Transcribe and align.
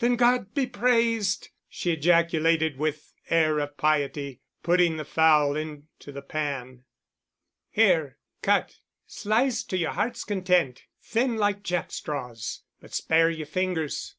"Then 0.00 0.16
God 0.16 0.52
be 0.52 0.66
praised!" 0.66 1.48
she 1.66 1.92
ejaculated 1.92 2.76
with 2.76 3.14
air 3.30 3.58
of 3.58 3.78
piety, 3.78 4.42
putting 4.62 4.98
the 4.98 5.04
fowl 5.06 5.56
into 5.56 6.12
the 6.12 6.20
pan. 6.20 6.84
"Here. 7.70 8.18
Cut. 8.42 8.80
Slice 9.06 9.62
to 9.62 9.78
your 9.78 9.92
heart's 9.92 10.24
content, 10.24 10.82
thin—like 11.00 11.62
jack 11.62 11.90
straws. 11.90 12.64
But 12.80 12.92
spare 12.92 13.30
your 13.30 13.46
fingers." 13.46 14.16